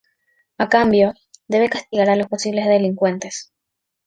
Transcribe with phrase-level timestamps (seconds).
[0.57, 1.13] A cambio,
[1.47, 3.53] debe castigar a los posibles delincuentes.